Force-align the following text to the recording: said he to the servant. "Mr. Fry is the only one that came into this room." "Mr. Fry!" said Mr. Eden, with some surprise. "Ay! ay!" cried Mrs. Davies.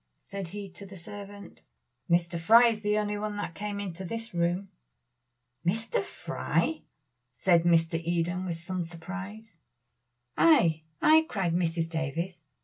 said 0.25 0.47
he 0.47 0.67
to 0.67 0.83
the 0.83 0.97
servant. 0.97 1.61
"Mr. 2.09 2.39
Fry 2.39 2.69
is 2.69 2.81
the 2.81 2.97
only 2.97 3.19
one 3.19 3.35
that 3.35 3.53
came 3.53 3.79
into 3.79 4.03
this 4.03 4.33
room." 4.33 4.69
"Mr. 5.63 6.01
Fry!" 6.03 6.81
said 7.35 7.65
Mr. 7.65 8.01
Eden, 8.03 8.43
with 8.43 8.59
some 8.59 8.81
surprise. 8.81 9.59
"Ay! 10.35 10.81
ay!" 11.03 11.23
cried 11.29 11.53
Mrs. 11.53 11.87
Davies. 11.87 12.39